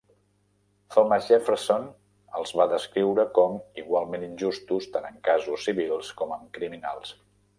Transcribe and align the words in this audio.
Thomas 0.93 1.27
Jefferson 1.31 1.83
els 2.39 2.53
va 2.61 2.67
descriure 2.71 3.25
com 3.37 3.59
"igualment 3.83 4.25
injustos 4.29 4.89
tant 4.97 5.07
en 5.13 5.23
casos 5.31 5.69
civils 5.69 6.13
com 6.23 6.37
en 6.39 6.53
criminals". 6.59 7.17